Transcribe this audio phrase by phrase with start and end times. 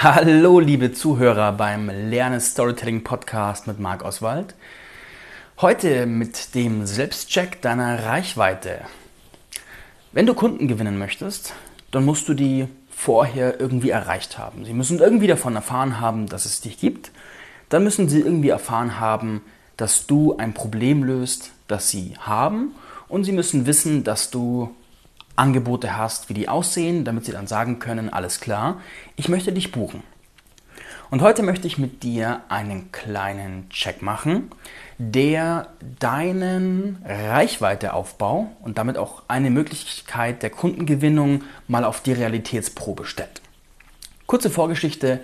[0.00, 4.54] Hallo, liebe Zuhörer beim Lerne Storytelling Podcast mit Marc Oswald.
[5.60, 8.82] Heute mit dem Selbstcheck deiner Reichweite.
[10.12, 11.52] Wenn du Kunden gewinnen möchtest,
[11.90, 14.64] dann musst du die vorher irgendwie erreicht haben.
[14.64, 17.10] Sie müssen irgendwie davon erfahren haben, dass es dich gibt.
[17.68, 19.42] Dann müssen sie irgendwie erfahren haben,
[19.76, 22.76] dass du ein Problem löst, das sie haben.
[23.08, 24.72] Und sie müssen wissen, dass du
[25.38, 28.80] Angebote hast, wie die aussehen, damit sie dann sagen können, alles klar,
[29.16, 30.02] ich möchte dich buchen.
[31.10, 34.50] Und heute möchte ich mit dir einen kleinen Check machen,
[34.98, 35.68] der
[36.00, 43.40] deinen Reichweiteaufbau und damit auch eine Möglichkeit der Kundengewinnung mal auf die Realitätsprobe stellt.
[44.26, 45.20] Kurze Vorgeschichte.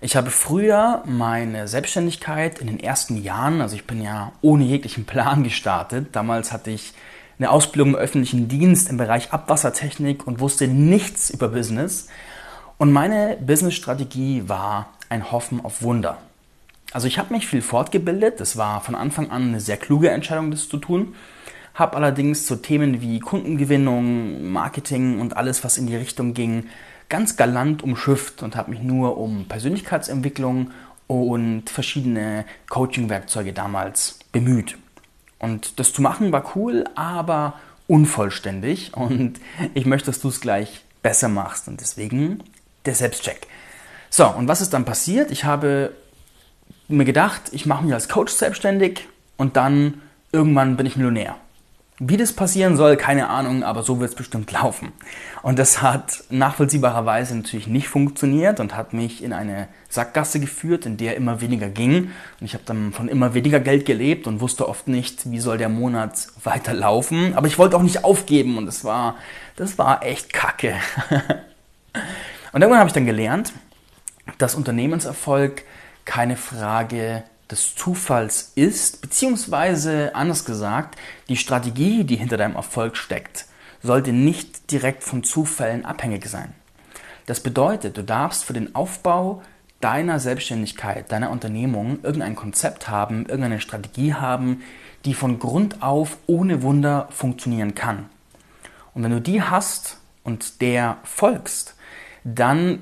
[0.00, 5.04] Ich habe früher meine Selbstständigkeit in den ersten Jahren, also ich bin ja ohne jeglichen
[5.04, 6.08] Plan gestartet.
[6.12, 6.94] Damals hatte ich
[7.38, 12.08] eine Ausbildung im öffentlichen Dienst im Bereich Abwassertechnik und wusste nichts über Business.
[12.78, 16.18] Und meine Businessstrategie war ein Hoffen auf Wunder.
[16.92, 20.50] Also ich habe mich viel fortgebildet, das war von Anfang an eine sehr kluge Entscheidung,
[20.50, 21.14] das zu tun.
[21.74, 26.68] Habe allerdings so Themen wie Kundengewinnung, Marketing und alles, was in die Richtung ging,
[27.08, 30.70] ganz galant umschifft und habe mich nur um Persönlichkeitsentwicklung
[31.06, 34.78] und verschiedene Coaching-Werkzeuge damals bemüht.
[35.38, 37.54] Und das zu machen war cool, aber
[37.86, 38.94] unvollständig.
[38.94, 39.40] Und
[39.74, 41.68] ich möchte, dass du es gleich besser machst.
[41.68, 42.42] Und deswegen
[42.84, 43.46] der Selbstcheck.
[44.10, 45.30] So, und was ist dann passiert?
[45.30, 45.92] Ich habe
[46.88, 51.36] mir gedacht, ich mache mich als Coach selbstständig und dann irgendwann bin ich Millionär.
[51.98, 54.92] Wie das passieren soll, keine Ahnung, aber so wird es bestimmt laufen.
[55.42, 60.98] Und das hat nachvollziehbarerweise natürlich nicht funktioniert und hat mich in eine Sackgasse geführt, in
[60.98, 62.10] der immer weniger ging.
[62.38, 65.56] Und ich habe dann von immer weniger Geld gelebt und wusste oft nicht, wie soll
[65.56, 67.34] der Monat weiterlaufen.
[67.34, 69.16] Aber ich wollte auch nicht aufgeben und das war,
[69.56, 70.74] das war echt kacke.
[72.52, 73.54] und irgendwann habe ich dann gelernt,
[74.36, 75.62] dass Unternehmenserfolg
[76.04, 83.46] keine Frage des Zufalls ist, beziehungsweise anders gesagt, die Strategie, die hinter deinem Erfolg steckt,
[83.82, 86.52] sollte nicht direkt von Zufällen abhängig sein.
[87.26, 89.42] Das bedeutet, du darfst für den Aufbau
[89.80, 94.62] deiner Selbstständigkeit, deiner Unternehmung irgendein Konzept haben, irgendeine Strategie haben,
[95.04, 98.08] die von Grund auf ohne Wunder funktionieren kann.
[98.94, 101.74] Und wenn du die hast und der folgst,
[102.24, 102.80] dann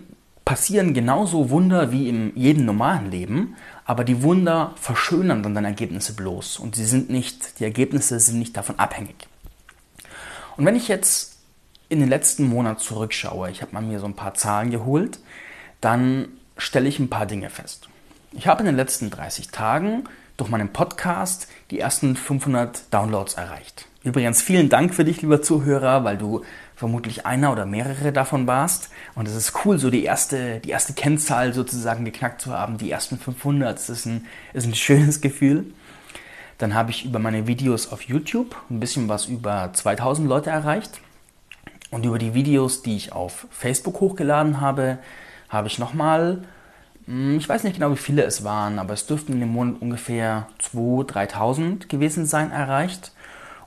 [0.54, 6.12] passieren genauso Wunder wie in jedem normalen Leben, aber die Wunder verschönern dann deine Ergebnisse
[6.12, 9.26] bloß und sie sind nicht, die Ergebnisse sind nicht davon abhängig.
[10.56, 11.38] Und wenn ich jetzt
[11.88, 15.18] in den letzten Monat zurückschaue, ich habe mir so ein paar Zahlen geholt,
[15.80, 17.88] dann stelle ich ein paar Dinge fest.
[18.30, 20.04] Ich habe in den letzten 30 Tagen
[20.36, 23.86] durch meinen Podcast die ersten 500 Downloads erreicht.
[24.02, 26.42] Übrigens vielen Dank für dich, lieber Zuhörer, weil du
[26.76, 28.90] vermutlich einer oder mehrere davon warst.
[29.14, 32.90] Und es ist cool, so die erste, die erste Kennzahl sozusagen geknackt zu haben, die
[32.90, 33.78] ersten 500.
[33.78, 35.66] Das ist ein, ist ein schönes Gefühl.
[36.58, 41.00] Dann habe ich über meine Videos auf YouTube ein bisschen was über 2000 Leute erreicht.
[41.90, 44.98] Und über die Videos, die ich auf Facebook hochgeladen habe,
[45.48, 46.44] habe ich nochmal, hm,
[47.06, 51.32] ich weiß nicht genau, wie viele es waren, aber es dürften im Monat ungefähr 2.000,
[51.32, 53.12] 3.000 gewesen sein, erreicht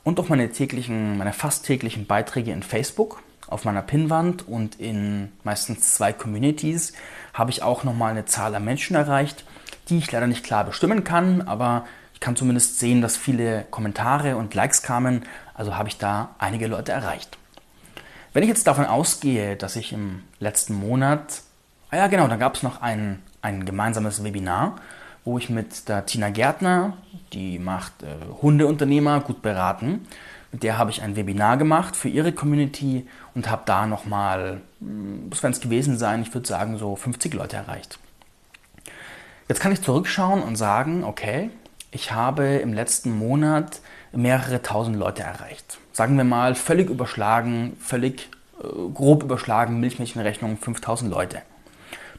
[0.03, 5.31] und auch meine täglichen, meine fast täglichen Beiträge in Facebook auf meiner Pinnwand und in
[5.44, 6.94] meistens zwei Communities
[7.34, 9.46] habe ich auch nochmal eine Zahl an Menschen erreicht,
[9.90, 14.38] die ich leider nicht klar bestimmen kann, aber ich kann zumindest sehen, dass viele Kommentare
[14.38, 15.24] und Likes kamen,
[15.54, 17.38] also habe ich da einige Leute erreicht.
[18.34, 21.42] Wenn ich jetzt davon ausgehe, dass ich im letzten Monat,
[21.92, 24.75] ah ja genau, da gab es noch ein, ein gemeinsames Webinar
[25.28, 26.94] wo ich mit der Tina Gärtner,
[27.34, 30.08] die macht äh, Hundeunternehmer gut beraten,
[30.53, 33.06] mit der habe ich ein Webinar gemacht für ihre Community
[33.36, 37.34] und habe da nochmal, hm, was werden es gewesen sein, ich würde sagen so 50
[37.34, 38.00] Leute erreicht.
[39.50, 41.50] Jetzt kann ich zurückschauen und sagen, okay,
[41.91, 43.81] ich habe im letzten Monat
[44.13, 45.78] mehrere tausend Leute erreicht.
[45.91, 48.30] Sagen wir mal völlig überschlagen, völlig
[48.63, 51.41] äh, grob überschlagen, Milchmädchenrechnung 5000 Leute.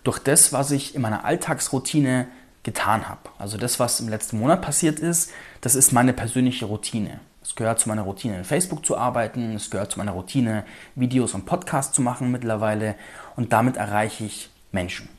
[0.08, 2.28] Durch das, was ich in meiner Alltagsroutine
[2.62, 3.28] getan habe.
[3.38, 5.30] Also das, was im letzten Monat passiert ist,
[5.60, 7.20] das ist meine persönliche Routine.
[7.42, 9.54] Es gehört zu meiner Routine, in Facebook zu arbeiten.
[9.54, 12.94] Es gehört zu meiner Routine, Videos und Podcasts zu machen mittlerweile.
[13.36, 15.10] Und damit erreiche ich Menschen.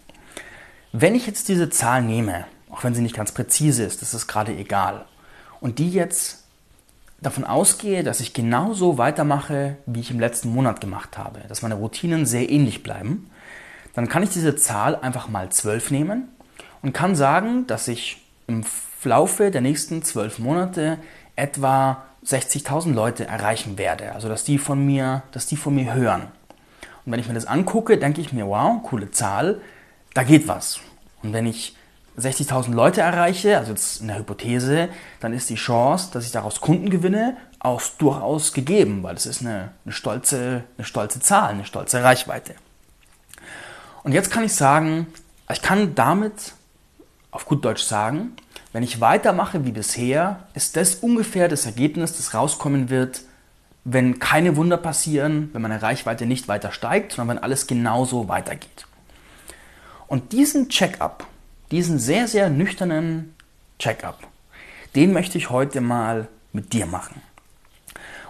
[0.92, 4.26] Wenn ich jetzt diese Zahl nehme, auch wenn sie nicht ganz präzise ist, das ist
[4.26, 5.06] gerade egal,
[5.62, 6.46] und die jetzt
[7.22, 11.76] davon ausgehe, dass ich genauso weitermache, wie ich im letzten Monat gemacht habe, dass meine
[11.76, 13.30] Routinen sehr ähnlich bleiben,
[13.94, 16.30] dann kann ich diese Zahl einfach mal 12 nehmen
[16.82, 18.64] und kann sagen, dass ich im
[19.04, 20.98] Laufe der nächsten zwölf Monate
[21.36, 24.14] etwa 60.000 Leute erreichen werde.
[24.14, 26.24] Also dass die von mir, dass die von mir hören.
[27.06, 29.62] Und wenn ich mir das angucke, denke ich mir, wow, coole Zahl.
[30.14, 30.80] da geht was.
[31.24, 31.76] Und wenn ich
[32.18, 34.90] 60.000 Leute erreiche, also jetzt in der Hypothese,
[35.22, 39.42] dann ist die Chance, dass ich daraus Kunden gewinne, auch durchaus gegeben, weil es ist
[39.42, 42.56] eine, eine, stolze, eine stolze Zahl, eine stolze Reichweite.
[44.04, 45.08] Und jetzt kann ich sagen,
[45.52, 46.54] ich kann damit
[47.32, 48.36] auf gut Deutsch sagen,
[48.72, 53.22] wenn ich weitermache wie bisher, ist das ungefähr das Ergebnis, das rauskommen wird,
[53.84, 58.86] wenn keine Wunder passieren, wenn meine Reichweite nicht weiter steigt, sondern wenn alles genauso weitergeht.
[60.08, 61.26] Und diesen Check-up,
[61.72, 63.36] diesen sehr, sehr nüchternen
[63.80, 64.20] Check-up,
[64.96, 67.22] den möchte ich heute mal mit dir machen.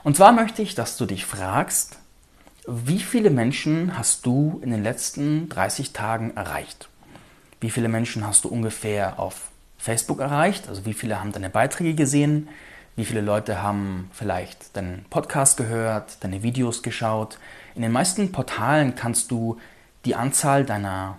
[0.04, 1.98] Und zwar möchte ich, dass du dich fragst,
[2.68, 6.90] wie viele Menschen hast du in den letzten 30 Tagen erreicht?
[7.62, 10.68] Wie viele Menschen hast du ungefähr auf Facebook erreicht?
[10.68, 12.50] Also wie viele haben deine Beiträge gesehen?
[12.96, 17.40] Wie viele Leute haben vielleicht deinen Podcast gehört, deine Videos geschaut?
[17.76, 19.58] In den meisten Portalen kannst du
[20.06, 21.18] die Anzahl deiner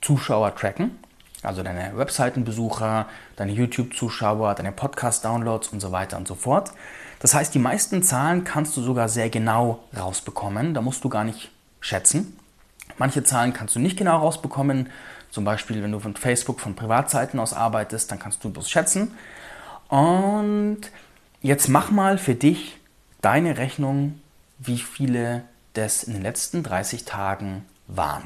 [0.00, 0.98] Zuschauer tracken,
[1.42, 3.06] also deine Webseitenbesucher,
[3.36, 6.72] deine YouTube-Zuschauer, deine Podcast-Downloads und so weiter und so fort.
[7.20, 10.74] Das heißt, die meisten Zahlen kannst du sogar sehr genau rausbekommen.
[10.74, 11.50] Da musst du gar nicht
[11.80, 12.36] schätzen.
[12.98, 14.88] Manche Zahlen kannst du nicht genau rausbekommen.
[15.30, 19.12] Zum Beispiel, wenn du von Facebook, von Privatseiten aus arbeitest, dann kannst du bloß schätzen.
[19.88, 20.80] Und
[21.42, 22.78] jetzt mach mal für dich
[23.20, 24.20] deine Rechnung,
[24.58, 25.42] wie viele
[25.74, 28.24] das in den letzten 30 Tagen waren.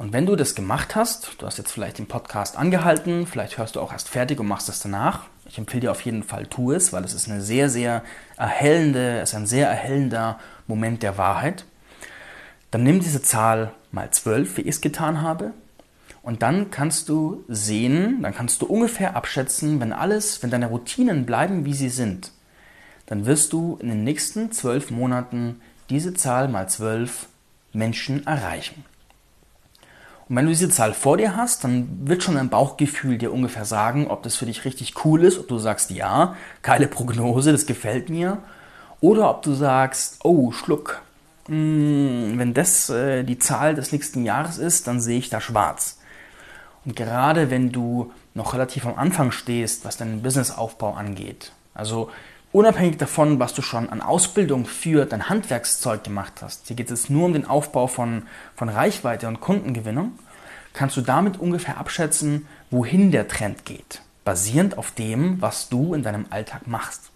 [0.00, 3.76] Und wenn du das gemacht hast, du hast jetzt vielleicht den Podcast angehalten, vielleicht hörst
[3.76, 5.24] du auch erst fertig und machst das danach.
[5.44, 8.02] Ich empfehle dir auf jeden Fall, tu es, weil es ist eine sehr, sehr
[8.38, 11.66] erhellende, es ist ein sehr erhellender Moment der Wahrheit.
[12.70, 15.52] Dann nimm diese Zahl mal 12, wie ich es getan habe.
[16.22, 21.26] Und dann kannst du sehen, dann kannst du ungefähr abschätzen, wenn alles, wenn deine Routinen
[21.26, 22.32] bleiben, wie sie sind,
[23.04, 25.60] dann wirst du in den nächsten zwölf Monaten
[25.90, 27.26] diese Zahl mal zwölf
[27.74, 28.86] Menschen erreichen.
[30.30, 33.64] Und wenn du diese Zahl vor dir hast, dann wird schon dein Bauchgefühl dir ungefähr
[33.64, 37.66] sagen, ob das für dich richtig cool ist, ob du sagst, ja, geile Prognose, das
[37.66, 38.38] gefällt mir.
[39.00, 41.02] Oder ob du sagst, oh, Schluck,
[41.46, 45.98] hm, wenn das äh, die Zahl des nächsten Jahres ist, dann sehe ich da schwarz.
[46.84, 52.08] Und gerade wenn du noch relativ am Anfang stehst, was deinen Businessaufbau angeht, also
[52.52, 57.08] Unabhängig davon, was du schon an Ausbildung für dein Handwerkszeug gemacht hast, hier geht es
[57.08, 58.24] nur um den Aufbau von,
[58.56, 60.18] von Reichweite und Kundengewinnung,
[60.72, 66.02] kannst du damit ungefähr abschätzen, wohin der Trend geht, basierend auf dem, was du in
[66.02, 67.10] deinem Alltag machst.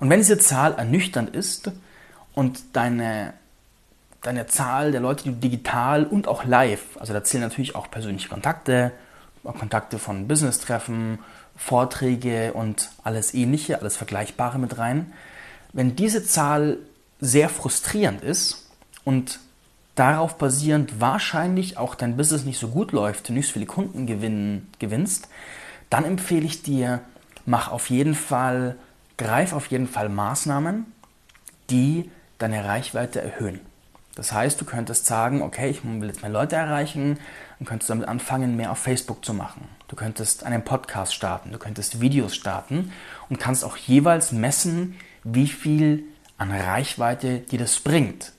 [0.00, 1.70] Und wenn diese Zahl ernüchternd ist
[2.34, 3.34] und deine,
[4.22, 7.90] deine Zahl der Leute, die du digital und auch live, also da zählen natürlich auch
[7.90, 8.92] persönliche Kontakte,
[9.42, 11.18] Kontakte von Business-Treffen,
[11.58, 15.12] Vorträge und alles Ähnliche, alles Vergleichbare mit rein.
[15.72, 16.78] Wenn diese Zahl
[17.20, 18.70] sehr frustrierend ist
[19.04, 19.40] und
[19.96, 24.06] darauf basierend wahrscheinlich auch dein Business nicht so gut läuft, du nicht so viele Kunden
[24.06, 25.28] gewinnen, gewinnst,
[25.90, 27.00] dann empfehle ich dir,
[27.44, 28.76] mach auf jeden Fall,
[29.16, 30.86] greif auf jeden Fall Maßnahmen,
[31.70, 33.60] die deine Reichweite erhöhen.
[34.18, 37.20] Das heißt, du könntest sagen, okay, ich will jetzt mehr Leute erreichen,
[37.60, 39.68] dann könntest damit anfangen, mehr auf Facebook zu machen.
[39.86, 42.92] Du könntest einen Podcast starten, du könntest Videos starten
[43.28, 46.02] und kannst auch jeweils messen, wie viel
[46.36, 48.32] an Reichweite dir das bringt.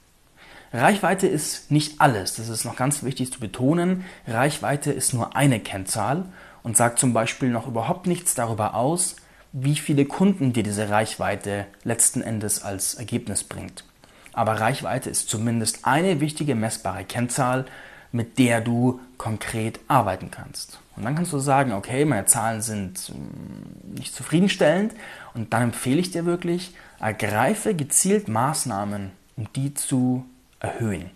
[0.74, 4.04] Reichweite ist nicht alles, das ist noch ganz wichtig zu betonen.
[4.28, 6.26] Reichweite ist nur eine Kennzahl
[6.62, 9.16] und sagt zum Beispiel noch überhaupt nichts darüber aus,
[9.54, 13.86] wie viele Kunden dir diese Reichweite letzten Endes als Ergebnis bringt.
[14.34, 17.66] Aber Reichweite ist zumindest eine wichtige messbare Kennzahl,
[18.12, 20.80] mit der du konkret arbeiten kannst.
[20.96, 24.94] Und dann kannst du sagen, okay, meine Zahlen sind ähm, nicht zufriedenstellend
[25.34, 30.26] und dann empfehle ich dir wirklich, ergreife gezielt Maßnahmen, um die zu
[30.60, 31.12] erhöhen.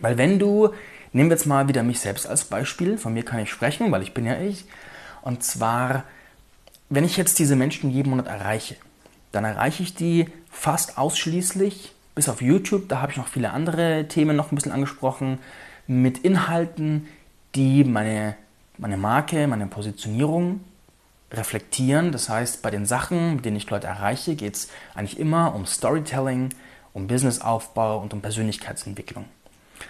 [0.00, 0.70] Weil wenn du,
[1.12, 4.02] nehmen wir jetzt mal wieder mich selbst als Beispiel, von mir kann ich sprechen, weil
[4.02, 4.66] ich bin ja ich,
[5.22, 6.04] und zwar,
[6.88, 8.76] wenn ich jetzt diese Menschen jeden Monat erreiche,
[9.32, 14.06] dann erreiche ich die fast ausschließlich, bis auf YouTube, da habe ich noch viele andere
[14.08, 15.38] Themen noch ein bisschen angesprochen,
[15.86, 17.08] mit Inhalten,
[17.54, 18.36] die meine,
[18.78, 20.60] meine Marke, meine Positionierung
[21.32, 22.12] reflektieren.
[22.12, 25.66] Das heißt, bei den Sachen, mit denen ich Leute erreiche, geht es eigentlich immer um
[25.66, 26.50] Storytelling,
[26.92, 29.24] um Businessaufbau und um Persönlichkeitsentwicklung.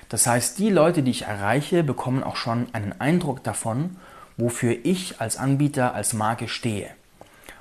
[0.08, 3.96] Das heißt, die Leute, die ich erreiche, bekommen auch schon einen Eindruck davon,
[4.36, 6.90] wofür ich als Anbieter, als Marke stehe.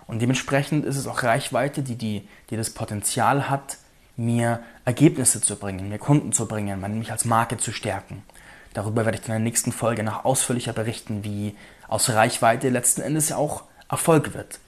[0.07, 3.77] Und dementsprechend ist es auch Reichweite, die, die, die das Potenzial hat,
[4.21, 8.23] mir Ergebnisse zu bringen, mir Kunden zu bringen, mich als Marke zu stärken.
[8.73, 11.55] Darüber werde ich in der nächsten Folge noch ausführlicher berichten, wie
[11.87, 14.59] aus Reichweite letzten Endes ja auch Erfolg wird.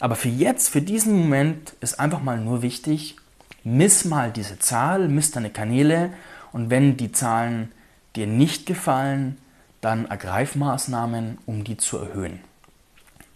[0.00, 3.16] Aber für jetzt, für diesen Moment ist einfach mal nur wichtig,
[3.62, 6.10] miss mal diese Zahl, miss deine Kanäle
[6.52, 7.70] Und wenn die Zahlen
[8.16, 9.38] dir nicht gefallen,
[9.80, 12.40] dann ergreif Maßnahmen, um die zu erhöhen.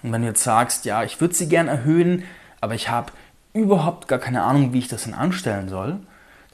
[0.02, 2.24] Und wenn du jetzt sagst, ja, ich würde sie gern erhöhen,
[2.60, 3.12] aber ich habe
[3.56, 5.98] überhaupt gar keine Ahnung, wie ich das denn anstellen soll,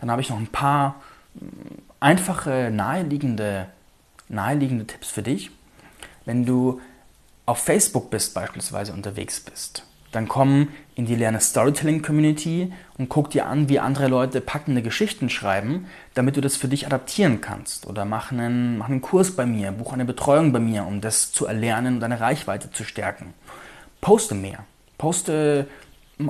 [0.01, 0.97] dann habe ich noch ein paar
[1.39, 1.51] hm,
[2.01, 3.67] einfache, naheliegende,
[4.29, 5.51] naheliegende Tipps für dich.
[6.25, 6.81] Wenn du
[7.47, 13.31] auf Facebook bist beispielsweise unterwegs bist, dann komm in die Lerne Storytelling Community und guck
[13.31, 17.87] dir an, wie andere Leute packende Geschichten schreiben, damit du das für dich adaptieren kannst.
[17.87, 21.33] Oder mach einen, mach einen Kurs bei mir, buch eine Betreuung bei mir, um das
[21.33, 23.33] zu erlernen und deine Reichweite zu stärken.
[24.01, 24.65] Poste mehr.
[24.99, 25.67] Poste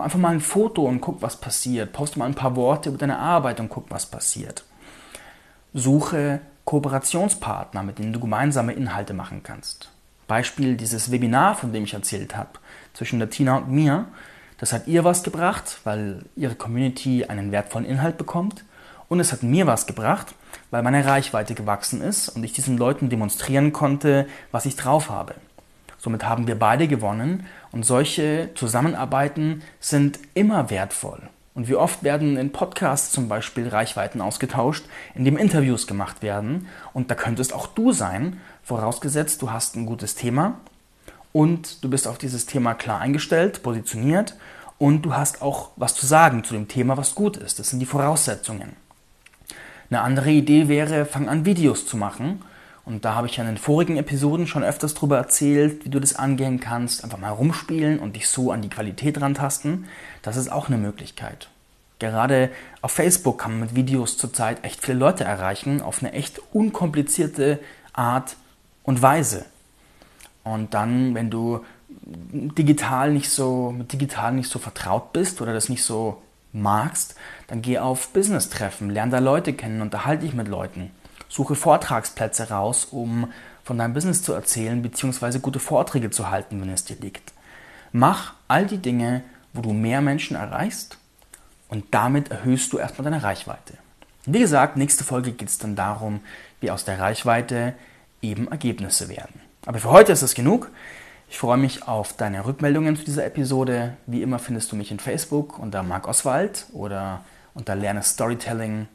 [0.01, 1.93] einfach mal ein Foto und guck, was passiert.
[1.93, 4.65] Poste mal ein paar Worte über deine Arbeit und guck, was passiert.
[5.75, 9.91] Suche Kooperationspartner, mit denen du gemeinsame Inhalte machen kannst.
[10.29, 12.51] Beispiel dieses Webinar, von dem ich erzählt habe,
[12.95, 14.07] zwischen der Tina und mir.
[14.59, 18.65] Das hat ihr was gebracht, weil ihre Community einen wertvollen Inhalt bekommt.
[19.09, 20.35] Und es hat mir was gebracht,
[20.71, 25.35] weil meine Reichweite gewachsen ist und ich diesen Leuten demonstrieren konnte, was ich drauf habe.
[26.03, 31.21] Somit haben wir beide gewonnen und solche Zusammenarbeiten sind immer wertvoll.
[31.55, 36.67] Und wie oft werden in Podcasts zum Beispiel Reichweiten ausgetauscht, in dem Interviews gemacht werden.
[36.93, 40.59] Und da könntest auch du sein, vorausgesetzt, du hast ein gutes Thema
[41.31, 44.35] und du bist auf dieses Thema klar eingestellt, positioniert
[44.79, 47.61] und du hast auch was zu sagen zu dem Thema, was gut ist.
[47.61, 48.73] Das sind die Voraussetzungen.
[49.89, 52.43] Eine andere Idee wäre, fang an, Videos zu machen.
[52.85, 56.01] Und da habe ich ja in den vorigen Episoden schon öfters darüber erzählt, wie du
[56.01, 57.05] das angehen kannst.
[57.05, 59.87] Einfach mal rumspielen und dich so an die Qualität rantasten.
[60.23, 61.49] Das ist auch eine Möglichkeit.
[62.01, 66.41] Gerade auf Facebook kann man mit Videos zurzeit echt viele Leute erreichen, auf eine echt
[66.53, 67.61] unkomplizierte
[67.93, 68.37] Art
[68.83, 69.45] und Weise.
[70.43, 75.69] Und dann, wenn du digital nicht so, mit digital nicht so vertraut bist oder das
[75.69, 76.21] nicht so
[76.53, 77.15] magst,
[77.47, 80.91] dann geh auf Business-Treffen, lern da Leute kennen, unterhalte dich mit Leuten.
[81.33, 83.33] Suche Vortragsplätze raus, um
[83.65, 87.33] von deinem Business zu erzählen, beziehungsweise gute Vorträge zu halten, wenn es dir liegt.
[87.91, 89.23] Mach all die Dinge,
[89.55, 90.99] wo du mehr Menschen erreichst
[91.71, 93.79] und damit erhöhst du erstmal deine Reichweite.
[94.27, 96.21] Wie gesagt, nächste Folge geht es dann darum,
[96.61, 97.73] wie aus der Reichweite
[98.21, 99.41] eben Ergebnisse werden.
[99.65, 100.71] Aber für heute ist es genug.
[101.31, 103.97] Ich freue mich auf deine Rückmeldungen zu dieser Episode.
[104.07, 107.25] Wie immer findest du mich in Facebook unter Marc Oswald oder
[107.55, 108.87] unter Lerne Storytelling